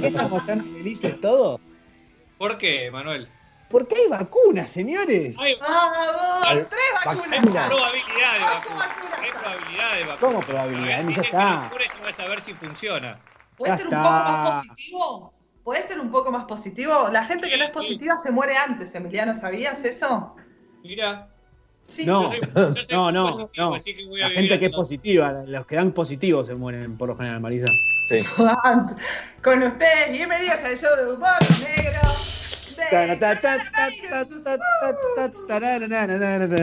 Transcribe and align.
por 0.00 0.10
qué 0.10 0.16
estamos 0.16 0.46
tan 0.46 0.64
felices 0.64 1.20
todos? 1.20 1.60
¿Por 2.38 2.58
qué, 2.58 2.90
Manuel? 2.90 3.28
Porque 3.68 3.94
hay 3.96 4.08
vacunas, 4.08 4.70
señores. 4.70 5.36
Hay. 5.38 5.56
Al- 5.60 6.68
¡Tres 6.68 6.80
vacunas! 7.04 7.38
hay 7.44 7.50
probabilidad 7.50 8.32
de 8.34 8.40
vacunas. 8.40 8.88
Hay 9.20 9.30
probabilidad 9.30 9.96
de. 9.96 10.18
¿Cómo 10.18 10.40
probabilidad? 10.40 11.04
Ya 11.06 11.14
que 11.14 11.20
está. 11.20 11.38
la 11.62 11.70
cura 11.70 11.84
ya 11.86 12.06
vas 12.06 12.20
a 12.20 12.28
ver 12.28 12.42
si 12.42 12.52
funciona. 12.54 13.20
¿Puede 13.56 13.72
Ya 13.72 13.76
ser 13.76 13.86
un 13.88 13.92
está. 13.94 14.02
poco 14.02 14.24
más 14.24 14.56
positivo? 14.66 15.34
¿Puede 15.62 15.82
ser 15.86 16.00
un 16.00 16.10
poco 16.10 16.32
más 16.32 16.44
positivo? 16.46 17.08
La 17.12 17.24
gente 17.24 17.48
que 17.48 17.58
no 17.58 17.64
es 17.64 17.74
sí. 17.74 17.78
positiva 17.78 18.16
se 18.18 18.30
muere 18.30 18.56
antes, 18.56 18.94
Emiliano, 18.94 19.34
¿sabías 19.34 19.84
eso? 19.84 20.34
Mira, 20.82 21.29
Sí. 21.90 22.06
No. 22.06 22.32
yo 22.32 22.38
soy, 22.40 22.40
yo 22.54 22.72
soy 22.72 22.84
No, 22.92 23.10
no, 23.12 23.26
positivo, 23.30 23.50
no. 23.56 23.74
así 23.74 23.94
que 23.96 24.06
voy 24.06 24.20
a 24.20 24.28
La 24.28 24.34
gente 24.34 24.58
que 24.60 24.66
es 24.66 24.72
positiva, 24.72 25.32
los 25.46 25.66
que 25.66 25.74
dan 25.74 25.90
positivos 25.92 26.46
se 26.46 26.54
mueren 26.54 26.96
por 26.96 27.08
lo 27.08 27.16
general, 27.16 27.40
Marisa. 27.40 27.66
Sí. 28.06 28.22
Con 29.42 29.62
ustedes, 29.62 30.12
bienvenidos 30.12 30.58
al 30.64 30.78
show 30.78 30.96
de 30.96 31.12
humor 31.12 31.30
negro. 31.62 32.00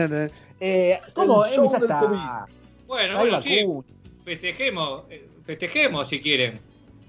de. 0.08 0.30
Eh, 0.60 1.00
¿Cómo? 1.14 1.44
Bueno, 2.86 3.18
bueno, 3.18 3.42
sí, 3.42 3.66
festejemos, 4.24 5.02
eh, 5.10 5.28
festejemos 5.44 6.08
si 6.08 6.20
quieren. 6.20 6.58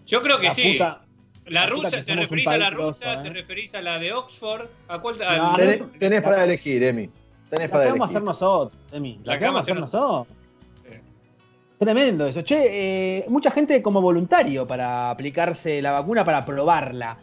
Yo 0.06 0.22
creo 0.22 0.40
que 0.40 0.48
La 0.48 0.54
sí. 0.54 0.74
puta- 0.74 1.02
La 1.48 1.66
rusa, 1.68 2.04
¿te 2.04 2.16
referís 2.16 2.48
a 2.48 2.58
la 2.58 2.70
rusa? 2.70 3.14
¿eh? 3.14 3.20
¿Te 3.24 3.30
referís 3.30 3.74
a 3.76 3.82
la 3.82 3.98
de 3.98 4.12
Oxford? 4.14 4.66
¿A 4.90 5.00
cuál? 5.00 5.18
No, 5.20 5.56
tenés 5.98 6.22
para 6.22 6.44
elegir, 6.44 6.84
Emi. 6.84 7.10
Tenés 7.50 7.68
La 7.68 7.72
para 7.72 7.84
que 7.86 7.90
vamos 7.92 8.08
a 8.08 8.10
hacer 8.12 8.22
nosotros, 8.24 8.80
Emi. 8.92 9.20
La, 9.24 9.34
La 9.34 9.40
que 9.40 9.46
vamos 9.46 9.60
a 9.60 9.62
hacer 9.62 9.80
nosotros. 9.80 10.28
Tremendo 11.78 12.28
eso. 12.28 12.42
Che, 12.42 13.20
eh, 13.20 13.26
mucha 13.30 13.52
gente 13.52 13.82
como 13.82 14.02
voluntario 14.02 14.68
para 14.68 15.10
aplicarse 15.10 15.82
la 15.82 15.92
vacuna, 15.92 16.26
para 16.26 16.44
probarla. 16.44 17.18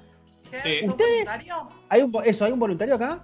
¿Qué? 0.50 0.58
Sí. 0.60 0.78
¿Sos 0.80 0.88
¿Ustedes? 0.90 1.28
¿Hay 1.90 2.00
un, 2.02 2.12
eso, 2.24 2.44
¿hay 2.46 2.52
un 2.52 2.58
voluntario 2.58 2.94
acá? 2.94 3.20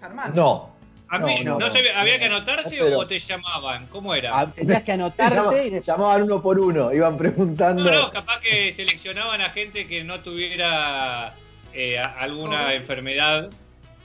Germán. 0.00 0.32
No. 0.34 0.70
A 1.08 1.18
mí, 1.18 1.42
No, 1.42 1.58
no, 1.58 1.66
no, 1.66 1.70
sé, 1.72 1.82
no. 1.92 1.98
¿había 1.98 2.20
que 2.20 2.26
anotarse 2.26 2.76
Pero- 2.78 2.98
o 3.00 3.04
te 3.06 3.18
llamaban? 3.18 3.88
¿Cómo 3.88 4.14
era? 4.14 4.38
Ah, 4.38 4.52
tenías 4.52 4.84
que 4.84 4.92
Llama- 4.96 5.06
anotarte 5.06 5.66
y 5.66 5.70
después 5.70 5.86
llamaban 5.86 6.22
uno 6.22 6.40
por 6.40 6.60
uno, 6.60 6.92
iban 6.92 7.16
preguntando. 7.16 7.82
No, 7.82 7.90
no, 7.90 8.10
capaz 8.12 8.38
que 8.38 8.72
seleccionaban 8.72 9.40
a 9.40 9.50
gente 9.50 9.88
que 9.88 10.04
no 10.04 10.20
tuviera 10.20 11.34
eh, 11.74 11.98
alguna 11.98 12.74
enfermedad 12.74 13.50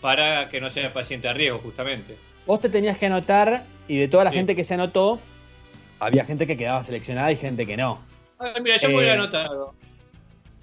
para 0.05 0.47
que 0.49 0.61
no 0.61 0.69
sea 0.69 0.93
paciente 0.93 1.27
a 1.27 1.33
riesgo, 1.33 1.57
justamente. 1.59 2.15
vos 2.45 2.59
te 2.59 2.69
tenías 2.69 2.95
que 2.99 3.07
anotar 3.07 3.65
y 3.87 3.97
de 3.97 4.07
toda 4.07 4.23
la 4.23 4.29
Sí. 4.29 4.35
gente 4.37 4.55
que 4.55 4.63
se 4.63 4.75
anotó, 4.75 5.19
había 5.99 6.23
gente 6.25 6.45
que 6.45 6.55
quedaba 6.55 6.83
seleccionada 6.83 7.31
y 7.31 7.37
gente 7.37 7.65
que 7.65 7.75
no. 7.75 7.99
Mira, 8.61 8.77
yo 8.77 8.89
me 8.89 8.97
hubiera 8.97 9.13
Eh, 9.13 9.17
anotado. 9.17 9.73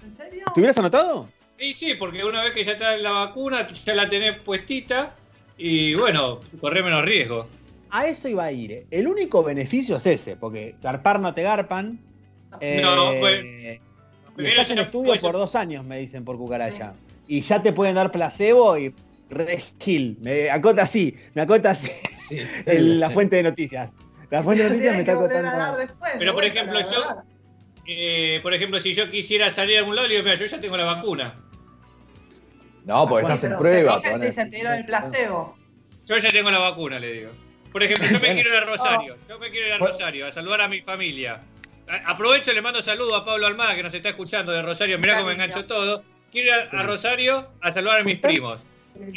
¿En 0.01 0.13
serio? 0.13 0.45
¿Te 0.53 0.61
hubieras 0.61 0.77
anotado? 0.77 1.27
Y 1.59 1.73
sí, 1.73 1.93
porque 1.95 2.23
una 2.23 2.41
vez 2.41 2.51
que 2.51 2.63
ya 2.63 2.71
está 2.71 2.95
la 2.95 3.11
vacuna, 3.11 3.67
ya 3.67 3.93
la 3.95 4.07
tenés 4.07 4.39
puestita 4.39 5.13
y 5.57 5.93
bueno, 5.95 6.39
corre 6.61 6.81
menos 6.81 7.03
riesgo. 7.03 7.49
A 7.89 8.07
eso 8.07 8.29
iba 8.29 8.45
a 8.45 8.51
ir. 8.53 8.71
eh. 8.71 8.85
El 8.89 9.05
único 9.09 9.43
beneficio 9.43 9.97
es 9.97 10.05
ese, 10.05 10.37
porque 10.37 10.75
garpar 10.81 11.19
no 11.19 11.33
te 11.33 11.43
garpan. 11.43 11.99
eh, 12.61 12.79
No, 12.81 13.11
pues, 13.19 13.43
y 14.37 14.45
estás 14.45 14.69
en 14.69 14.79
estudio 14.79 15.19
por 15.19 15.33
dos 15.33 15.53
años, 15.55 15.83
me 15.83 15.99
dicen 15.99 16.23
por 16.23 16.37
cucaracha. 16.37 16.93
Y 17.27 17.41
ya 17.41 17.61
te 17.61 17.73
pueden 17.73 17.95
dar 17.95 18.09
placebo 18.11 18.77
y 18.77 18.93
red 19.29 19.61
kill. 19.77 20.17
Me 20.21 20.49
acota 20.49 20.83
así, 20.83 21.15
me 21.33 21.41
acota 21.41 21.71
así 21.71 21.89
Sí. 22.29 22.39
la 22.65 23.09
fuente 23.09 23.37
de 23.37 23.43
noticias. 23.43 23.89
La 24.29 24.41
fuente 24.41 24.63
de 24.63 24.69
noticias 24.69 24.93
me 24.93 24.99
está 25.01 25.13
acotando. 25.13 25.77
después, 25.77 26.11
Pero, 26.17 26.31
de 26.31 26.33
por 26.33 26.43
ejemplo, 26.43 26.79
yo-. 26.79 27.23
Eh, 27.85 28.39
por 28.41 28.53
ejemplo, 28.53 28.79
si 28.79 28.93
yo 28.93 29.09
quisiera 29.09 29.51
salir 29.51 29.77
a 29.77 29.79
algún 29.79 29.95
lado, 29.95 30.07
le 30.07 30.15
digo, 30.15 30.23
mira, 30.23 30.35
yo 30.35 30.45
ya 30.45 30.59
tengo 30.59 30.77
la 30.77 30.85
vacuna. 30.85 31.35
No, 32.85 33.07
porque 33.07 33.23
estás 33.23 33.43
en 33.43 33.57
prueba. 33.57 34.01
se 34.01 34.45
te 34.45 34.49
dieron 34.49 34.73
el 34.73 34.85
placebo. 34.85 35.57
Yo 36.05 36.17
ya 36.17 36.31
tengo 36.31 36.51
la 36.51 36.59
vacuna, 36.59 36.99
le 36.99 37.13
digo. 37.13 37.31
Por 37.71 37.81
ejemplo, 37.83 38.07
yo 38.07 38.19
me 38.19 38.33
quiero 38.33 38.49
ir 38.49 38.55
a 38.55 38.65
Rosario. 38.65 39.17
Yo 39.27 39.39
me 39.39 39.49
quiero 39.49 39.67
ir 39.67 39.73
a. 39.73 39.77
Rosario 39.77 40.27
a 40.27 40.31
saludar 40.31 40.61
a 40.61 40.67
mi 40.67 40.81
familia. 40.81 41.41
Aprovecho 42.05 42.51
y 42.51 42.55
le 42.55 42.61
mando 42.61 42.81
saludos 42.81 43.21
a 43.21 43.25
Pablo 43.25 43.47
Almada, 43.47 43.75
que 43.75 43.83
nos 43.83 43.93
está 43.93 44.09
escuchando 44.09 44.51
de 44.51 44.61
Rosario. 44.61 44.97
Mirá 44.99 45.15
cómo 45.15 45.27
me 45.27 45.33
engancho 45.33 45.65
todo. 45.65 46.03
Quiero 46.31 46.47
ir 46.49 46.67
a, 46.71 46.83
Rosario 46.83 47.49
a 47.61 47.71
saludar 47.71 48.01
a 48.01 48.03
mis 48.03 48.19
primos. 48.19 48.59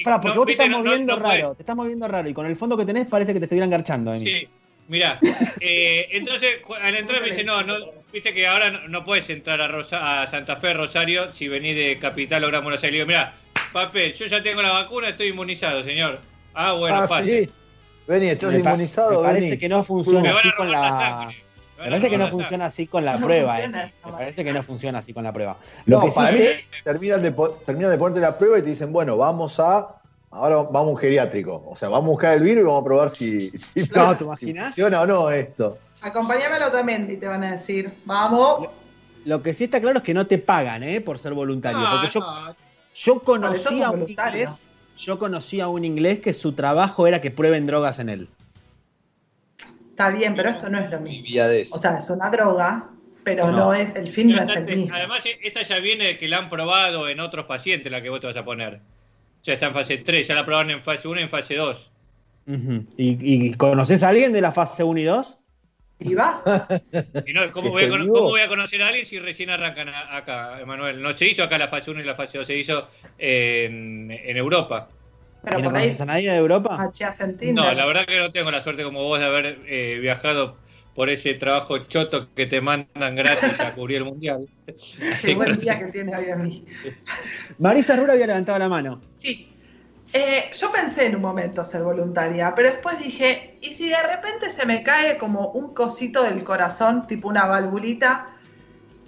Pará, 0.04 0.20
porque 0.20 0.34
No, 0.34 0.41
vos 0.41 0.47
te 0.47 0.53
estás 0.53 0.69
no- 0.69 0.78
moviendo 0.78 1.16
no 1.16 1.22
raro, 1.22 1.54
te 1.54 1.62
estás 1.62 1.76
moviendo 1.76 2.09
raro 2.09 2.28
y 2.28 2.34
con 2.34 2.47
el 2.47 2.56
fondo 2.56 2.76
que 2.76 2.84
tenés 2.84 3.06
parece 3.06 3.32
que 3.32 3.41
te 3.41 3.44
estuvieran 3.44 3.70
garchando. 3.70 4.14
Sí, 4.16 4.48
mirá. 4.88 5.19
Eh, 5.60 6.09
entonces, 6.12 6.59
al 6.82 6.94
entrar 6.94 7.20
me 7.20 7.28
dice, 7.28 7.44
no, 7.44 7.62
no, 7.62 7.75
viste 8.12 8.32
que 8.34 8.47
ahora 8.47 8.70
no, 8.70 8.88
no 8.88 9.04
puedes 9.04 9.28
entrar 9.31 9.60
a, 9.60 9.69
Rosa- 9.69 10.22
a 10.22 10.26
Santa 10.26 10.56
Fe, 10.56 10.72
Rosario, 10.75 11.32
si 11.34 11.48
venís 11.48 11.76
de 11.76 11.98
Capital 11.98 12.44
o 12.44 12.48
Gran 12.48 12.62
Buenos 12.62 12.82
Aires. 12.82 12.92
Le 12.92 12.98
digo, 12.98 13.06
mirá, 13.09 13.34
papel, 13.72 14.15
yo 14.15 14.26
ya 14.26 14.42
tengo 14.42 14.62
la 14.62 14.72
vacuna, 14.72 15.09
estoy 15.10 15.28
inmunizado, 15.28 15.82
señor. 15.84 16.20
Ah, 16.54 16.72
bueno, 16.72 16.97
ah, 16.97 17.06
pase. 17.09 17.44
sí. 17.44 17.50
Vení, 18.09 18.26
estás 18.28 18.53
Me 18.53 18.60
inmunizado, 18.60 19.20
me 19.20 19.26
parece 19.28 19.44
vení. 19.47 19.59
que 19.59 19.69
no 19.69 19.78
Me 19.78 19.84
funciona 19.84 20.31
van 20.31 20.38
así 20.38 20.48
a 20.48 20.56
con 20.56 20.70
la 20.70 20.81
la. 20.81 20.91
sangre. 20.91 21.44
Me 21.78 21.84
parece 21.84 22.09
que 22.10 22.19
no 22.19 22.28
funciona 22.28 22.66
así 22.66 22.87
con 22.87 23.04
la 23.04 23.19
No 23.19 23.26
prueba. 23.26 23.60
eh. 23.60 23.69
Me 24.04 24.12
parece 24.12 24.44
que 24.44 24.53
no 24.53 24.62
funciona 24.62 24.98
así 25.00 25.12
con 25.12 25.25
la 25.25 25.32
prueba. 25.32 25.59
Lo 25.84 25.98
No, 25.98 26.04
que 26.04 26.10
sí 26.10 26.16
para 26.16 26.32
mí 26.32 26.38
sé- 26.38 26.60
terminan 26.84 27.22
de, 27.22 27.34
terminan 27.66 27.91
de 27.91 27.98
ponerte 27.98 28.20
la 28.20 28.37
prueba 28.38 28.59
y 28.59 28.62
te 28.62 28.69
dicen, 28.70 28.92
bueno, 28.92 29.16
vamos 29.16 29.59
a. 29.60 29.88
Ahora 30.31 30.56
vamos 30.56 30.76
a 30.76 30.91
un 30.92 30.97
geriátrico. 30.97 31.65
O 31.66 31.76
sea, 31.76 31.88
vamos 31.88 32.06
a 32.06 32.10
buscar 32.10 32.34
el 32.34 32.42
virus 32.42 32.62
y 32.62 32.66
vamos 32.66 32.82
a 32.82 32.84
probar 32.84 33.10
si, 33.10 33.50
si, 33.50 33.81
No, 33.94 34.16
¿te 34.16 34.25
si 34.38 34.54
funciona 34.54 35.00
o 35.03 35.06
no 35.06 35.31
esto. 35.31 35.78
Acompáñame 36.03 36.56
a 36.56 36.66
Otamendi, 36.69 37.16
te 37.16 37.26
van 37.26 37.42
a 37.44 37.53
decir. 37.53 37.92
Vamos. 38.04 38.69
Lo 39.25 39.42
que 39.42 39.53
sí 39.54 39.65
está 39.65 39.81
claro 39.81 39.98
es 39.98 40.04
que 40.04 40.15
no 40.15 40.26
te 40.26 40.38
pagan, 40.38 40.82
¿eh? 40.82 41.00
Por 41.00 41.19
ser 41.19 41.32
voluntario. 41.34 41.78
No, 41.81 41.91
porque 41.91 42.09
yo, 42.12 42.20
no, 42.20 42.56
yo 42.94 43.20
conocí 43.22 43.82
a 43.82 43.91
un 43.91 44.00
voluntario. 44.00 44.41
inglés. 44.42 44.69
Yo 44.98 45.19
conocí 45.19 45.60
a 45.60 45.69
un 45.69 45.84
inglés 45.84 46.20
que 46.20 46.32
su 46.32 46.53
trabajo 46.53 47.06
era 47.06 47.20
que 47.20 47.31
prueben 47.31 47.66
drogas 47.66 47.98
en 47.98 48.09
él. 48.09 48.28
Está 49.97 50.11
bien, 50.11 50.37
pero 50.37 50.51
esto 50.51 50.69
no 50.69 50.79
es 50.79 50.91
lo 50.91 51.01
mismo. 51.01 51.25
O 51.73 51.79
sea, 51.79 51.97
es 51.97 52.11
una 52.11 52.29
droga, 52.29 52.91
pero 53.25 53.51
No. 53.51 53.57
no, 53.57 53.73
es, 53.75 53.97
el 53.97 54.09
fin 54.09 54.29
no 54.29 54.34
es 54.43 54.51
el 54.51 54.59
Además, 54.59 54.77
mismo. 54.77 54.95
Además, 54.95 55.25
esta 55.43 55.62
ya 55.62 55.79
viene 55.79 56.05
de 56.05 56.19
que 56.19 56.29
la 56.29 56.37
han 56.37 56.51
probado 56.51 57.09
en 57.09 57.19
otros 57.19 57.47
pacientes, 57.47 57.91
la 57.91 58.03
que 58.03 58.11
vos 58.11 58.21
te 58.21 58.27
vas 58.27 58.37
a 58.37 58.45
poner. 58.45 58.81
Ya 59.43 59.55
está 59.55 59.69
en 59.69 59.73
fase 59.73 59.97
3, 59.97 60.29
ya 60.29 60.34
la 60.34 60.45
probaron 60.45 60.71
en 60.71 60.83
fase 60.83 61.09
1 61.09 61.19
y 61.19 61.23
en 61.23 61.31
fase 61.31 61.55
2. 61.55 61.93
Ujú. 62.47 62.84
¿Y, 62.99 63.47
y 63.47 63.55
conoces 63.55 64.03
a 64.03 64.11
alguien 64.11 64.34
de 64.34 64.43
la 64.43 64.53
fase 64.53 64.84
1 64.84 65.01
y 65.01 65.05
2? 65.05 65.39
Y 66.01 66.15
vas. 66.15 66.43
Y 67.27 67.33
no, 67.33 67.51
¿cómo, 67.51 67.69
¿Que 67.69 67.71
voy 67.89 67.95
a, 67.95 67.97
vivo? 68.03 68.13
cómo 68.15 68.28
voy 68.28 68.43
a 68.43 68.49
conocer 68.49 68.83
a 68.83 68.89
alguien 68.89 69.07
si 69.07 69.19
recién 69.19 69.49
arrancan 69.49 69.89
a- 69.89 70.15
acá, 70.15 70.61
Emanuel? 70.61 71.01
No 71.01 71.17
se 71.17 71.27
hizo 71.27 71.43
acá 71.43 71.57
la 71.57 71.69
fase 71.69 71.91
1 71.91 72.03
y 72.03 72.05
la 72.05 72.15
fase 72.15 72.37
2, 72.37 72.47
se 72.47 72.55
hizo 72.55 72.87
en, 73.17 74.11
en 74.11 74.37
Europa. 74.37 74.91
Pero 75.47 75.61
¿Y 75.61 75.62
no 75.62 75.69
por 75.71 75.77
ahí, 75.77 75.84
conoces 75.84 76.01
a 76.01 76.07
nadie 76.07 76.29
de 76.29 76.39
Europa? 76.39 76.91
No, 77.53 77.73
la 77.73 77.87
verdad 77.87 78.05
que 78.05 78.19
no 78.19 78.33
tengo 78.33 78.51
la 78.51 78.61
suerte 78.62 78.83
como 78.83 79.05
vos 79.05 79.21
de 79.21 79.27
haber 79.27 79.61
eh, 79.69 79.97
viajado 80.01 80.57
por 80.93 81.09
ese 81.09 81.34
trabajo 81.34 81.79
choto 81.79 82.34
que 82.34 82.47
te 82.47 82.61
mandan 82.61 83.15
gratis 83.15 83.61
a 83.61 83.73
cubrir 83.73 83.99
el 83.99 84.07
mundial. 84.07 84.49
Qué 85.23 85.37
buen 85.37 85.57
día 85.61 85.79
que 85.79 85.87
tiene 85.87 86.17
hoy 86.17 86.31
a 86.31 86.34
mí. 86.34 86.67
Marisa 87.59 87.95
Rura 87.95 88.15
había 88.15 88.27
levantado 88.27 88.59
la 88.59 88.69
mano. 88.69 89.01
Sí. 89.19 89.48
Eh, 90.13 90.51
yo 90.53 90.72
pensé 90.72 91.07
en 91.07 91.15
un 91.15 91.22
momento 91.22 91.65
ser 91.65 91.84
voluntaria, 91.84 92.53
pero 92.57 92.72
después 92.72 92.99
dije, 92.99 93.57
¿y 93.60 93.72
si 93.72 93.89
de 93.89 94.03
repente 94.03 94.51
se 94.51 94.66
me 94.66 94.83
cae 94.83 95.16
como 95.16 95.51
un 95.51 95.75
cosito 95.75 96.25
del 96.25 96.42
corazón, 96.42 97.07
tipo 97.07 97.28
una 97.28 97.47
valvulita? 97.47 98.35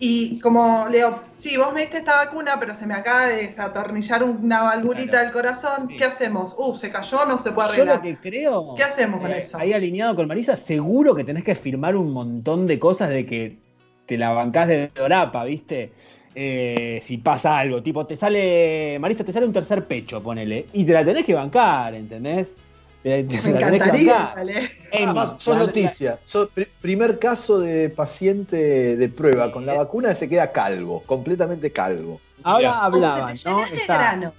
Y 0.00 0.38
como 0.38 0.86
Leo, 0.88 1.22
sí, 1.32 1.56
vos 1.56 1.72
me 1.72 1.80
diste 1.80 1.98
esta 1.98 2.14
vacuna, 2.16 2.58
pero 2.60 2.72
se 2.74 2.86
me 2.86 2.94
acaba 2.94 3.26
de 3.26 3.38
desatornillar 3.38 4.22
una 4.22 4.62
valvulita 4.62 5.10
Claro. 5.10 5.24
del 5.24 5.32
corazón, 5.32 5.88
Sí. 5.88 5.96
¿qué 5.96 6.04
hacemos? 6.04 6.54
Uh, 6.56 6.74
se 6.76 6.90
cayó, 6.90 7.24
no 7.26 7.38
se 7.38 7.50
puede 7.50 7.76
Yo 7.76 7.84
lo 7.84 7.94
arreglar. 7.94 8.20
que 8.22 8.30
creo. 8.30 8.74
¿Qué 8.76 8.84
hacemos 8.84 9.20
con 9.20 9.32
eh, 9.32 9.38
eso? 9.38 9.58
Ahí 9.58 9.72
alineado 9.72 10.14
con 10.14 10.28
Marisa, 10.28 10.56
seguro 10.56 11.14
que 11.16 11.24
tenés 11.24 11.42
que 11.42 11.56
firmar 11.56 11.96
un 11.96 12.12
montón 12.12 12.68
de 12.68 12.78
cosas 12.78 13.08
de 13.08 13.26
que 13.26 13.58
te 14.06 14.16
la 14.16 14.30
bancás 14.30 14.68
de 14.68 14.88
dorapa, 14.94 15.44
¿viste? 15.44 15.90
Eh, 16.36 17.00
si 17.02 17.18
pasa 17.18 17.58
algo, 17.58 17.82
tipo, 17.82 18.06
te 18.06 18.14
sale. 18.14 18.98
Marisa, 19.00 19.24
te 19.24 19.32
sale 19.32 19.46
un 19.46 19.52
tercer 19.52 19.86
pecho, 19.88 20.22
ponele. 20.22 20.66
Y 20.72 20.84
te 20.84 20.92
la 20.92 21.04
tenés 21.04 21.24
que 21.24 21.34
bancar, 21.34 21.94
¿entendés? 21.96 22.56
Te, 23.02 23.22
te 23.24 23.40
Me 23.42 23.50
encantaría. 23.50 24.34
Además, 24.92 25.36
sos 25.38 25.56
la- 25.56 25.66
noticia. 25.66 26.18
Sos 26.24 26.48
pri- 26.50 26.68
primer 26.80 27.18
caso 27.18 27.58
de 27.60 27.90
paciente 27.90 28.96
de 28.96 29.08
prueba 29.08 29.52
con 29.52 29.64
la 29.66 29.74
vacuna 29.74 30.14
se 30.14 30.28
queda 30.28 30.50
calvo, 30.52 31.02
completamente 31.06 31.72
calvo. 31.72 32.20
Ahora 32.42 32.84
hablaban, 32.84 33.36
¿no? 33.46 33.60
de 33.66 33.76
Está- 33.76 33.94
granos. 33.98 34.34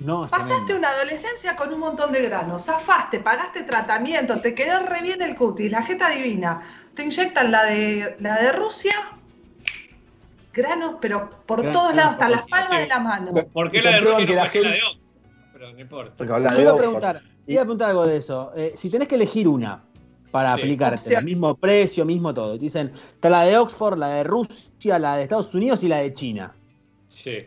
No, 0.00 0.22
Pasaste 0.28 0.48
tremendo. 0.54 0.76
una 0.78 0.88
adolescencia 0.90 1.54
con 1.54 1.72
un 1.72 1.78
montón 1.78 2.10
de 2.10 2.22
granos, 2.22 2.64
zafaste, 2.64 3.20
pagaste 3.20 3.62
tratamiento, 3.62 4.40
te 4.40 4.52
quedó 4.52 4.80
re 4.80 5.00
bien 5.00 5.22
el 5.22 5.36
cutis, 5.36 5.70
la 5.70 5.82
jeta 5.82 6.10
divina. 6.10 6.60
Te 6.94 7.04
inyectan 7.04 7.52
la 7.52 7.62
de, 7.64 8.16
la 8.18 8.36
de 8.42 8.50
Rusia, 8.50 8.92
granos, 10.52 10.96
pero 11.00 11.30
por 11.46 11.62
Granos, 11.62 11.80
todos 11.82 11.94
lados, 11.94 12.12
hasta 12.12 12.28
las 12.28 12.46
palmas 12.48 12.70
sí. 12.70 12.76
de 12.78 12.86
la 12.88 12.98
mano. 12.98 13.32
¿Por 13.52 13.70
qué 13.70 13.80
la 13.80 13.92
de 13.92 14.00
Rusia 14.00 14.26
no 14.26 14.34
la 14.34 14.48
de? 14.48 14.80
Pero 15.52 15.72
no 15.72 15.78
importa. 15.80 16.14
Porque 16.16 16.32
habla 16.32 16.50
Yo 16.50 16.56
de 16.56 16.62
iba 16.62 16.70
a 16.72 16.74
Oxford. 16.74 17.16
Preguntar, 17.44 17.52
iba 17.52 17.60
a 17.60 17.64
preguntar 17.64 17.90
algo 17.90 18.06
de 18.06 18.16
eso. 18.16 18.52
Eh, 18.56 18.72
si 18.74 18.90
tenés 18.90 19.08
que 19.08 19.14
elegir 19.16 19.48
una 19.48 19.82
para 20.30 20.54
Sí. 20.54 20.60
aplicarte, 20.62 21.14
el 21.14 21.24
mismo 21.24 21.54
precio, 21.54 22.04
mismo 22.04 22.32
todo. 22.32 22.54
Te 22.54 22.58
dicen, 22.60 22.92
está 23.14 23.28
la 23.28 23.42
de 23.44 23.58
Oxford, 23.58 23.98
la 23.98 24.08
de 24.08 24.24
Rusia, 24.24 24.98
la 24.98 25.16
de 25.16 25.24
Estados 25.24 25.52
Unidos 25.54 25.82
y 25.84 25.88
la 25.88 25.98
de 25.98 26.14
China. 26.14 26.54
Sí. 27.08 27.38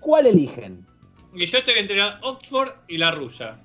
¿Cuál 0.00 0.26
eligen? 0.26 0.86
Y 1.34 1.44
yo 1.46 1.58
estoy 1.58 1.74
entre 1.78 1.96
la 1.96 2.20
Oxford 2.22 2.70
y 2.88 2.98
la 2.98 3.10
rusa. 3.10 3.58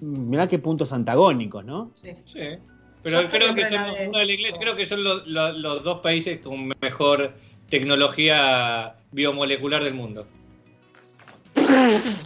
Mirá 0.00 0.46
qué 0.48 0.58
puntos 0.58 0.92
antagónicos, 0.92 1.64
¿no? 1.64 1.90
Sí. 1.94 2.10
Sí. 2.24 2.40
Pero 3.02 3.22
Yo 3.22 3.28
creo 3.28 3.54
que 3.54 3.62
son 3.68 3.74
la 3.74 3.92
de- 3.94 4.08
uno 4.08 4.22
inglés, 4.22 4.54
creo 4.58 4.76
que 4.76 4.86
son 4.86 5.04
los, 5.04 5.26
los- 5.26 5.56
los 5.58 5.84
dos 5.84 6.00
países 6.00 6.40
con 6.40 6.72
mejor 6.80 7.32
tecnología 7.68 8.96
biomolecular 9.12 9.82
del 9.84 9.94
mundo. 9.94 10.26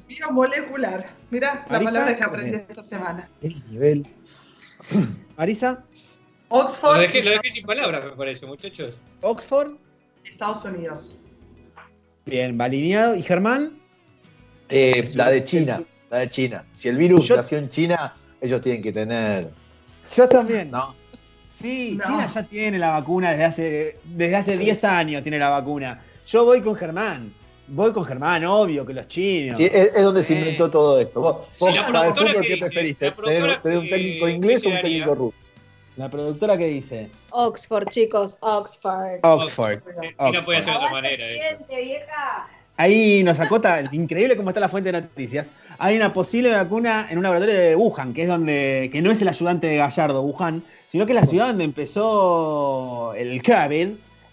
Biomolecular. 0.07 1.07
Mirá 1.31 1.55
la 1.55 1.73
Marisa, 1.73 1.91
palabra 1.93 2.17
que 2.17 2.25
aprendí 2.25 2.51
bien. 2.51 2.67
esta 2.69 2.83
semana. 2.85 3.29
El 3.43 3.69
nivel. 3.71 4.07
Marisa, 5.37 5.85
Lo 6.51 6.57
Oxford, 6.57 7.01
dejé, 7.01 7.23
lo 7.23 7.31
dejé 7.31 7.53
sin 7.53 7.67
palabras, 7.67 8.05
me 8.05 8.11
parece, 8.13 8.47
muchachos. 8.47 8.95
Oxford. 9.21 9.73
Estados 10.25 10.65
Unidos. 10.65 11.17
Bien, 12.27 12.59
va 12.61 12.65
alineado. 12.67 13.15
¿Y 13.15 13.23
Germán? 13.23 13.79
Eh, 14.69 15.09
la 15.15 15.31
de 15.31 15.43
China. 15.43 15.83
La 16.11 16.19
de 16.19 16.29
China. 16.29 16.65
Si 16.75 16.89
el 16.89 16.97
virus 16.97 17.27
Yo- 17.27 17.37
nació 17.37 17.59
en 17.59 17.69
China, 17.69 18.15
ellos 18.41 18.61
tienen 18.61 18.83
que 18.83 18.93
tener. 18.93 19.51
Yo 20.15 20.29
también. 20.29 20.71
¿No? 20.71 20.95
Sí, 21.49 21.97
No. 21.99 22.05
China 22.05 22.27
ya 22.29 22.43
tiene 22.45 22.79
la 22.79 22.91
vacuna 22.91 23.31
desde 23.31 23.45
hace, 23.45 23.99
desde 24.05 24.37
hace 24.37 24.53
Sí. 24.55 24.59
10 24.61 24.85
años 24.85 25.23
tiene 25.23 25.39
la 25.39 25.49
vacuna. 25.49 26.03
Yo 26.27 26.45
voy 26.45 26.61
con 26.61 26.75
Germán. 26.77 27.33
Voy 27.69 27.93
con 27.93 28.05
Germán, 28.05 28.45
obvio, 28.45 28.87
que 28.87 28.95
los 28.95 29.07
chinos. 29.09 29.59
Sí, 29.59 29.65
es, 29.67 29.91
es 29.95 30.03
donde 30.03 30.23
se 30.23 30.35
inventó 30.35 30.71
todo 30.71 30.99
esto. 31.01 31.21
Vos, 31.21 31.37
Sí, 31.53 31.59
vos 31.61 31.75
la 31.75 31.87
para 31.87 32.07
el 32.09 32.15
fútbol, 32.15 32.27
que 32.27 32.41
¿qué 32.41 32.49
dice, 32.49 32.59
preferiste? 32.59 33.11
¿Tener, 33.11 33.57
tener 33.63 33.79
un 33.79 33.89
técnico 33.89 34.27
que 34.27 34.33
inglés 34.33 34.67
o 34.67 34.71
un 34.71 34.81
técnico 34.81 35.15
ruso? 35.15 35.37
La 35.97 36.09
productora 36.09 36.57
que 36.57 36.67
dice 36.67 37.11
Oxford, 37.31 37.89
chicos, 37.89 38.37
Oxford. 38.41 39.19
Oxford. 39.23 39.81
Sí, 40.01 40.07
y 40.07 40.33
no 40.33 40.43
puede 40.45 40.63
ser 40.63 40.73
de 40.73 40.79
otra 40.79 40.93
manera. 40.93 41.27
vieja. 41.27 42.49
Ahí 42.77 43.25
nos 43.25 43.41
acota, 43.41 43.83
increíble 43.91 44.37
cómo 44.37 44.51
está 44.51 44.61
la 44.61 44.69
fuente 44.69 44.93
de 44.93 45.01
noticias. 45.01 45.49
Hay 45.79 45.97
una 45.97 46.13
posible 46.13 46.51
vacuna 46.51 47.09
en 47.11 47.19
un 47.19 47.25
laboratorio 47.25 47.55
de 47.59 47.75
Wuhan, 47.75 48.15
que 48.15 48.23
es 48.23 48.29
donde, 48.29 48.89
que 48.93 49.03
no 49.03 49.11
es 49.11 49.21
el 49.21 49.29
ayudante 49.29 49.67
de 49.67 49.79
Gallardo, 49.79 50.23
Wuhan, 50.23 50.63
sino 50.87 51.05
que 51.05 51.13
es 51.13 51.21
la 51.21 51.27
ciudad 51.27 51.49
donde 51.49 51.65
empezó 51.65 53.15
el 53.15 53.43
COVID. 53.43 53.89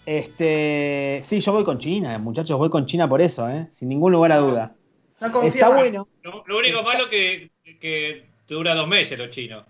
Este, 0.06 1.22
sí, 1.26 1.40
yo 1.40 1.52
voy 1.52 1.64
con 1.64 1.78
China, 1.78 2.16
muchachos, 2.18 2.56
voy 2.56 2.70
con 2.70 2.86
China 2.86 3.08
por 3.08 3.20
eso, 3.20 3.48
¿eh? 3.50 3.68
sin 3.72 3.88
ningún 3.88 4.12
lugar 4.12 4.30
a 4.32 4.36
duda. 4.38 4.76
No 5.20 5.32
confío 5.32 5.54
Está 5.54 5.68
bueno. 5.68 6.06
Lo, 6.22 6.44
lo 6.46 6.58
único 6.58 6.82
malo 6.84 7.08
que, 7.10 7.50
que 7.80 8.26
te 8.46 8.54
dura 8.54 8.74
dos 8.74 8.86
meses 8.86 9.18
los 9.18 9.30
chinos. 9.30 9.64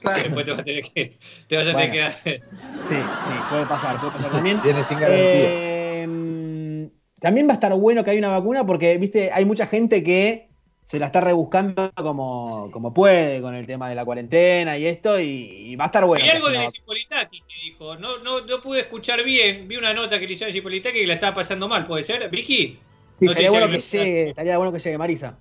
Claro. 0.00 0.22
Después 0.22 0.44
te 0.44 0.50
vas 0.50 0.60
a 0.60 0.64
tener 0.64 0.82
que, 0.82 1.16
te 1.46 1.56
vas 1.56 1.68
a 1.68 1.70
tener 1.70 1.90
Bueno. 1.90 2.14
que 2.24 2.40
Sí, 2.88 2.94
sí, 2.94 3.34
puede 3.48 3.66
pasar, 3.66 4.00
puede 4.00 4.12
pasar 4.12 4.30
también. 4.32 4.60
Viene 4.62 4.82
sin 4.82 4.98
garantía. 5.00 5.24
Eh, 5.24 6.88
también 7.20 7.46
va 7.46 7.52
a 7.52 7.54
estar 7.54 7.72
bueno 7.74 8.04
que 8.04 8.10
haya 8.10 8.18
una 8.18 8.36
vacuna 8.36 8.66
porque, 8.66 8.98
viste, 8.98 9.30
hay 9.32 9.44
mucha 9.44 9.66
gente 9.66 10.02
que 10.02 10.50
se 10.92 10.98
la 10.98 11.06
está 11.06 11.22
rebuscando 11.22 11.90
como, 11.94 12.70
como 12.70 12.92
puede 12.92 13.40
con 13.40 13.54
el 13.54 13.66
tema 13.66 13.88
de 13.88 13.94
la 13.94 14.04
cuarentena 14.04 14.76
y 14.76 14.84
esto, 14.84 15.18
y, 15.18 15.24
y 15.24 15.74
va 15.74 15.84
a 15.84 15.86
estar 15.86 16.04
bueno. 16.04 16.22
Que 16.22 16.32
algo 16.32 16.50
de 16.50 16.70
Cipolitaki 16.70 17.40
que 17.40 17.54
dijo, 17.64 17.96
no, 17.96 18.18
no, 18.18 18.42
no 18.42 18.60
pude 18.60 18.80
escuchar 18.80 19.24
bien, 19.24 19.66
vi 19.68 19.78
una 19.78 19.94
nota 19.94 20.20
que 20.20 20.26
le 20.26 20.34
hicieron 20.34 20.50
a 20.50 20.52
Cipolitaki 20.52 21.00
que 21.00 21.06
la 21.06 21.14
estaba 21.14 21.36
pasando 21.36 21.66
mal, 21.66 21.86
¿puede 21.86 22.04
ser? 22.04 22.28
¿Vicky? 22.28 22.78
Sí, 23.18 23.24
no 23.24 23.32
sé 23.32 23.42
estaría 23.42 23.48
si 23.48 23.52
bueno 23.52 23.66
hay 23.68 23.72
que 23.72 23.78
llegue, 23.78 24.28
estaría 24.28 24.58
bueno 24.58 24.70
que 24.70 24.78
llegue, 24.80 24.98
Marisa. 24.98 25.38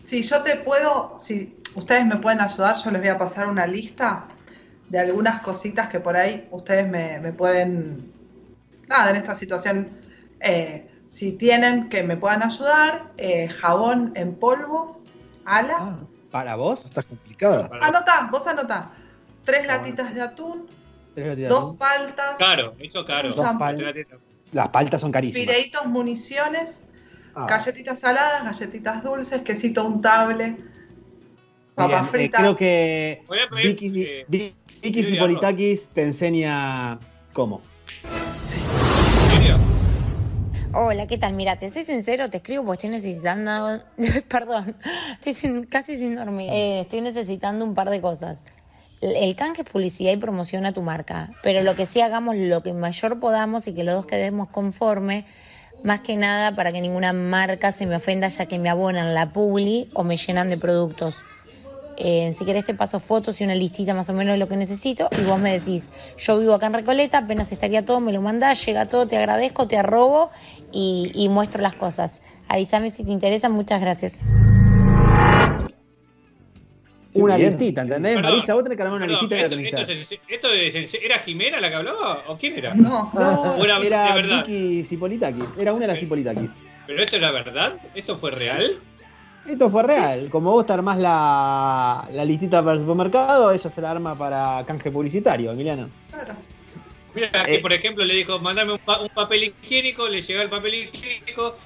Si 0.00 0.22
yo 0.22 0.40
te 0.44 0.54
puedo, 0.58 1.16
si 1.18 1.56
ustedes 1.74 2.06
me 2.06 2.18
pueden 2.18 2.40
ayudar, 2.40 2.76
yo 2.76 2.92
les 2.92 3.00
voy 3.00 3.10
a 3.10 3.18
pasar 3.18 3.48
una 3.48 3.66
lista 3.66 4.28
de 4.88 5.00
algunas 5.00 5.40
cositas 5.40 5.88
que 5.88 5.98
por 5.98 6.16
ahí 6.16 6.46
ustedes 6.52 6.88
me, 6.88 7.18
me 7.18 7.32
pueden, 7.32 8.12
nada, 8.86 9.10
en 9.10 9.16
esta 9.16 9.34
situación, 9.34 9.98
eh, 10.38 10.86
si 11.12 11.32
tienen 11.32 11.90
que 11.90 12.02
me 12.02 12.16
puedan 12.16 12.42
ayudar, 12.42 13.12
eh, 13.18 13.46
jabón 13.50 14.12
en 14.14 14.34
polvo, 14.34 14.98
ala, 15.44 15.76
Ah, 15.78 15.98
¿Para 16.30 16.56
vos? 16.56 16.86
estás 16.86 17.04
complicada. 17.04 17.68
anotá, 17.82 18.28
vos 18.32 18.46
anotá, 18.46 18.92
tres 19.44 19.66
Jabón. 19.66 19.76
latitas 19.84 20.14
de 20.14 20.22
atún, 20.22 20.66
Tres 21.14 21.26
gotitas 21.26 21.36
de 21.36 21.48
dos 21.50 21.64
atún. 21.64 21.76
paltas, 21.76 22.38
Caro, 22.38 22.74
eso 22.78 23.04
caro. 23.04 23.28
Dos 23.28 23.46
pal- 23.58 24.06
Las 24.52 24.68
paltas 24.68 25.02
son 25.02 25.12
carísimas. 25.12 25.44
fideitos, 25.54 25.84
municiones, 25.84 26.80
Ah. 27.34 27.46
galletitas 27.46 28.00
saladas, 28.00 28.44
galletitas 28.44 29.02
dulces, 29.04 29.42
quesito 29.42 29.84
untable, 29.84 30.44
Bien, 30.46 30.66
papas 31.74 32.06
eh, 32.06 32.10
fritas. 32.10 32.40
creo 32.40 32.56
que 32.56 33.22
Voy 33.28 33.38
a 33.38 33.48
pedir, 33.50 33.66
Vicky, 33.66 34.02
eh, 34.02 34.24
Vicky 34.28 34.56
Vicky 34.82 35.04
Sipolitakis 35.04 35.88
te 35.88 36.04
enseña 36.04 36.98
cómo. 37.34 37.60
Hola, 40.74 41.06
¿qué 41.06 41.18
tal? 41.18 41.34
Mira, 41.34 41.56
te 41.56 41.68
soy 41.68 41.84
sincero, 41.84 42.30
te 42.30 42.38
escribo 42.38 42.64
porque 42.64 42.86
estoy 42.86 42.90
necesitando. 42.90 43.78
Perdón, 44.28 44.76
estoy 45.14 45.34
sin- 45.34 45.64
casi 45.64 45.96
sin 45.96 46.16
dormir. 46.16 46.50
Eh, 46.52 46.80
estoy 46.80 47.00
necesitando 47.00 47.64
un 47.64 47.74
par 47.74 47.90
de 47.90 48.00
cosas. 48.00 48.38
El 49.00 49.16
el 49.16 49.36
canje 49.36 49.62
es 49.62 49.68
publicidad 49.68 50.12
y 50.12 50.16
promoción 50.16 50.64
a 50.64 50.72
tu 50.72 50.80
marca, 50.82 51.30
pero 51.42 51.62
lo 51.62 51.74
que 51.74 51.86
sí 51.86 52.00
hagamos 52.00 52.36
lo 52.36 52.62
que 52.62 52.72
mayor 52.72 53.18
podamos 53.20 53.66
y 53.66 53.74
que 53.74 53.82
los 53.84 53.94
dos 53.94 54.06
quedemos 54.06 54.48
conforme, 54.48 55.26
más 55.82 56.00
que 56.00 56.16
nada 56.16 56.54
para 56.54 56.72
que 56.72 56.80
ninguna 56.80 57.12
marca 57.12 57.72
se 57.72 57.84
me 57.86 57.96
ofenda 57.96 58.28
ya 58.28 58.46
que 58.46 58.58
me 58.60 58.70
abonan 58.70 59.12
la 59.14 59.32
publi 59.32 59.90
o 59.94 60.04
me 60.04 60.16
llenan 60.16 60.48
de 60.48 60.56
productos. 60.56 61.24
Eh, 61.96 62.32
si 62.34 62.44
querés 62.44 62.64
te 62.64 62.74
paso 62.74 62.98
fotos 63.00 63.40
y 63.40 63.44
una 63.44 63.54
listita 63.54 63.94
más 63.94 64.08
o 64.08 64.12
menos 64.14 64.32
de 64.32 64.38
lo 64.38 64.48
que 64.48 64.56
necesito 64.56 65.08
y 65.18 65.24
vos 65.24 65.38
me 65.38 65.52
decís, 65.52 65.90
yo 66.16 66.38
vivo 66.38 66.54
acá 66.54 66.66
en 66.66 66.74
Recoleta, 66.74 67.18
apenas 67.18 67.52
estaría 67.52 67.84
todo, 67.84 68.00
me 68.00 68.12
lo 68.12 68.20
mandás, 68.22 68.64
llega 68.64 68.88
todo, 68.88 69.06
te 69.06 69.16
agradezco, 69.18 69.68
te 69.68 69.76
arrobo 69.76 70.30
y, 70.72 71.12
y 71.14 71.28
muestro 71.28 71.60
las 71.62 71.74
cosas. 71.74 72.20
Avísame 72.48 72.90
si 72.90 73.04
te 73.04 73.10
interesa, 73.10 73.48
muchas 73.48 73.80
gracias. 73.80 74.22
Una 77.14 77.36
bien. 77.36 77.50
listita, 77.50 77.82
¿entendés? 77.82 78.14
Perdón, 78.16 78.32
Marisa, 78.32 78.54
vos 78.54 78.62
tenés 78.62 78.76
que 78.76 78.82
armar 78.82 78.96
una 78.96 79.06
Perdón, 79.06 79.20
listita 79.20 79.36
de 79.36 79.42
esto, 79.42 79.78
artistas. 79.80 80.20
esto 80.28 80.48
es 80.48 80.74
esto 80.74 80.88
es 80.94 80.94
¿Era 80.94 81.18
Jimena 81.18 81.60
la 81.60 81.68
que 81.68 81.76
hablaba 81.76 82.24
o 82.26 82.38
quién 82.38 82.56
era? 82.56 82.74
No, 82.74 83.10
era 83.62 83.78
verdad. 83.78 84.46
Vicky 84.46 84.84
Sipolitakis. 84.84 85.44
Era 85.58 85.72
una 85.72 85.82
de 85.82 85.86
las 85.88 85.98
Sipolitakis. 85.98 86.50
¿Pero 86.86 87.02
esto 87.02 87.16
era 87.16 87.30
verdad? 87.30 87.74
¿Esto 87.94 88.16
fue 88.16 88.30
real? 88.30 88.80
Esto 89.46 89.68
fue 89.70 89.82
real. 89.82 90.28
Como 90.30 90.52
vos 90.52 90.64
te 90.66 90.72
armás 90.72 90.98
la, 90.98 92.08
la 92.12 92.24
listita 92.24 92.60
para 92.62 92.74
el 92.74 92.80
supermercado, 92.80 93.50
ella 93.52 93.68
se 93.70 93.80
la 93.80 93.90
arma 93.90 94.14
para 94.16 94.64
canje 94.66 94.90
publicitario, 94.90 95.50
Emiliano. 95.50 95.88
claro. 96.10 96.34
Mira, 97.14 97.28
que 97.44 97.56
Eh. 97.56 97.58
por 97.58 97.72
ejemplo 97.74 98.04
le 98.04 98.14
dijo, 98.14 98.38
mandame 98.38 98.72
un, 98.72 98.78
pa- 98.78 99.00
un 99.00 99.08
papel 99.10 99.44
higiénico, 99.62 100.08
le 100.08 100.22
llega 100.22 100.40
el 100.42 100.48
papel 100.48 100.74
higiénico, 100.74 101.56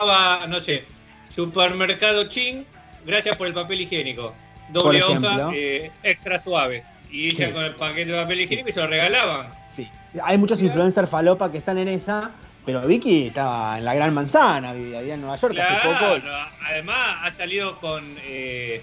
va, 0.00 0.44
no 0.48 0.60
sé, 0.60 0.84
supermercado 1.28 2.24
chin, 2.28 2.66
gracias 3.06 3.36
por 3.36 3.46
el 3.46 3.54
papel 3.54 3.82
higiénico. 3.82 4.34
Doble 4.70 5.02
hoja, 5.02 5.50
eh, 5.54 5.90
extra 6.02 6.38
suave. 6.38 6.82
Y 7.10 7.28
ella 7.30 7.46
Sí. 7.46 7.52
con 7.52 7.62
el 7.64 7.74
paquete 7.76 8.10
de 8.10 8.20
papel 8.22 8.40
higiénico 8.40 8.68
y 8.70 8.72
se 8.72 8.80
lo 8.80 8.86
regalaban. 8.88 9.50
Sí. 9.66 9.88
Hay 10.22 10.36
muchos 10.36 10.60
influencers 10.62 11.08
falopa 11.08 11.50
que 11.52 11.58
están 11.58 11.78
en 11.78 11.88
esa, 11.88 12.32
pero 12.64 12.86
Vicky 12.86 13.26
estaba 13.28 13.78
en 13.78 13.84
la 13.84 13.94
gran 13.94 14.12
manzana, 14.14 14.72
vivía 14.72 15.00
en 15.14 15.20
Nueva 15.20 15.36
York 15.36 15.56
hace 15.58 15.88
poco. 15.88 16.20
Además 16.68 16.98
ha 17.22 17.30
salido 17.30 17.78
con 17.80 18.16
eh, 18.22 18.82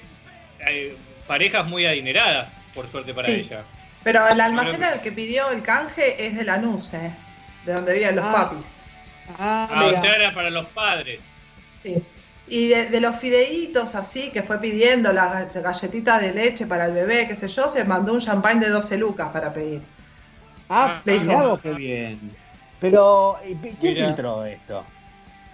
parejas 1.27 1.65
muy 1.67 1.86
adineradas, 1.86 2.48
por 2.74 2.88
suerte 2.88 3.13
para 3.13 3.27
Sí. 3.27 3.34
ella. 3.34 3.63
Pero 4.03 4.27
el 4.27 4.39
almacén 4.39 4.77
que 4.77 4.86
al 4.86 5.01
que 5.01 5.12
pidió 5.12 5.50
el 5.50 5.62
canje 5.63 6.25
es 6.25 6.36
de 6.36 6.44
Lanús, 6.44 6.94
¿eh? 6.94 7.12
de 7.65 7.74
donde 7.74 7.94
viven 7.94 8.15
los 8.15 8.25
Ah. 8.25 8.32
papis. 8.34 8.77
Ah, 9.39 9.67
Ah, 9.72 9.84
mira. 9.86 9.98
o 10.00 10.01
sea, 10.01 10.15
era 10.15 10.34
para 10.34 10.50
los 10.51 10.65
padres. 10.67 11.20
Sí. 11.82 11.96
Y 12.48 12.67
de, 12.67 12.89
de 12.89 13.01
los 13.01 13.15
fideitos 13.15 13.96
así 13.96 14.29
que 14.29 14.44
fue 14.44 14.60
pidiendo 14.62 15.12
las 15.12 15.51
galletitas 15.55 16.22
de 16.22 16.32
leche 16.32 16.67
para 16.67 16.86
el 16.86 16.91
bebé, 16.94 17.27
qué 17.27 17.36
sé 17.36 17.48
yo, 17.48 17.67
se 17.67 17.84
mandó 17.86 18.13
un 18.13 18.20
champán 18.20 18.60
de 18.60 18.70
12 18.70 18.98
lucas 18.98 19.29
para 19.34 19.51
pedir. 19.51 19.82
Ah, 20.70 21.01
vos 21.03 21.60
qué 21.62 21.72
bien. 21.74 22.36
Pero, 22.79 23.38
¿y 23.46 23.55
¿quién 23.55 23.94
Mirá. 23.94 24.08
filtró 24.08 24.46
esto? 24.46 24.86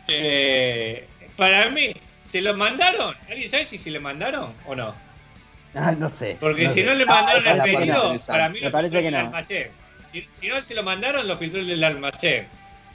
Eh, 0.08 1.08
para 1.38 1.70
mí, 1.70 1.94
¿se 2.32 2.42
lo 2.42 2.56
mandaron? 2.56 3.16
¿Alguien 3.30 3.50
sabe 3.50 3.66
si 3.66 3.78
se 3.78 3.92
le 3.92 4.00
mandaron 4.00 4.56
o 4.66 4.76
no? 4.76 4.96
Ah, 5.74 5.94
no 5.98 6.10
sé. 6.10 6.38
Porque 6.40 6.64
no 6.66 6.74
si 6.74 6.84
sé. 6.84 6.86
no 6.86 6.94
le 6.94 7.06
Ah, 7.08 7.22
mandaron 7.24 7.44
me 7.44 7.52
el 7.52 7.58
no. 7.58 7.64
pedido, 7.78 8.26
para 8.28 8.50
mí 8.50 8.60
Me 8.60 8.66
lo 8.66 8.72
parece 8.72 9.02
que 9.02 9.12
no. 9.12 9.18
almacén. 9.20 9.72
Si, 10.12 10.28
si 10.34 10.48
no 10.50 10.62
se 10.62 10.76
lo 10.76 10.84
mandaron, 10.84 11.28
lo 11.28 11.38
filtró 11.38 11.60
el 11.62 11.68
del 11.68 11.84
almacén. 11.84 12.50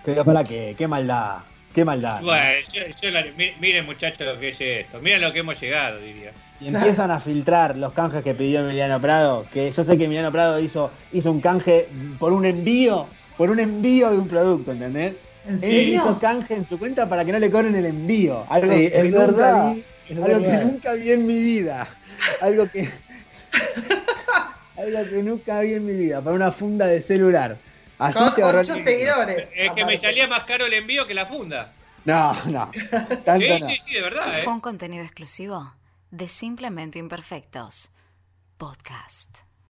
Pero 0.04 0.24
para 0.24 0.44
qué, 0.44 0.74
qué 0.76 0.86
maldad, 0.88 1.44
qué 1.72 1.84
maldad. 1.84 2.20
¿no? 2.20 2.26
Bueno, 2.26 2.60
yo, 2.72 2.82
yo 3.00 3.10
la- 3.10 3.22
mi- 3.36 3.52
miren 3.60 3.86
muchachos 3.86 4.26
lo 4.26 4.38
que 4.38 4.48
es 4.50 4.60
esto. 4.60 5.00
Miren 5.00 5.20
lo 5.22 5.32
que 5.32 5.40
hemos 5.40 5.58
llegado, 5.60 6.00
diría. 6.00 6.32
Y 6.58 6.68
empiezan 6.68 7.10
a 7.10 7.20
filtrar 7.20 7.76
los 7.76 7.92
canjes 7.92 8.22
que 8.22 8.34
pidió 8.34 8.60
Emiliano 8.60 9.00
Prado, 9.00 9.48
que 9.50 9.70
yo 9.70 9.84
sé 9.84 9.98
que 9.98 10.04
Emiliano 10.04 10.32
Prado 10.32 10.58
hizo, 10.58 10.94
hizo 11.10 11.30
un 11.30 11.40
canje 11.40 11.90
por 12.18 12.32
un 12.32 12.46
envío, 12.46 13.10
por 13.36 13.50
un 13.50 13.60
envío 13.60 14.10
de 14.10 14.18
un 14.18 14.28
producto, 14.28 14.72
¿entendés? 14.72 15.14
¿En 15.46 15.62
Él 15.62 15.88
hizo 15.90 16.18
canje 16.18 16.54
en 16.54 16.64
su 16.64 16.78
cuenta 16.78 17.08
para 17.08 17.24
que 17.24 17.32
no 17.32 17.38
le 17.38 17.50
cobren 17.50 17.74
el 17.76 17.86
envío. 17.86 18.44
Algo 18.48 18.72
Sí, 18.72 18.90
que 18.90 18.98
es 18.98 19.04
nunca 19.10 19.26
verdad, 19.26 19.72
vi, 19.72 19.84
es 20.08 20.16
algo 20.16 20.26
verdad. 20.40 20.58
que 20.58 20.64
nunca 20.64 20.92
vi 20.94 21.10
en 21.12 21.26
mi 21.26 21.38
vida. 21.38 21.88
Algo 22.40 22.70
que. 22.70 22.90
algo 24.76 25.08
que 25.10 25.22
nunca 25.22 25.60
vi 25.60 25.74
en 25.74 25.86
mi 25.86 25.92
vida. 25.94 26.20
Para 26.22 26.34
una 26.36 26.50
funda 26.52 26.86
de 26.86 27.00
celular. 27.00 27.58
Así 27.98 28.18
Con 28.18 28.32
se 28.34 28.42
ahorra 28.42 28.60
el 28.60 28.64
8 28.70 28.74
dinero. 28.74 28.90
seguidores. 28.98 29.48
Es 29.54 29.72
que 29.72 29.84
me 29.84 29.98
salía 29.98 30.26
más 30.28 30.44
caro 30.44 30.66
el 30.66 30.72
envío 30.74 31.06
que 31.06 31.14
la 31.14 31.26
funda. 31.26 31.72
No, 32.04 32.34
no. 32.46 32.70
Tanto 33.24 33.46
Sí, 33.46 33.58
no. 33.60 33.66
sí, 33.66 33.78
sí, 33.86 33.92
de 33.94 34.02
verdad, 34.02 34.38
¿eh? 34.38 34.42
Fue 34.42 34.52
un 34.52 34.60
contenido 34.60 35.02
exclusivo 35.04 35.74
de 36.10 36.28
Simplemente 36.28 36.98
Imperfectos. 36.98 37.90
Podcast. 38.58 39.38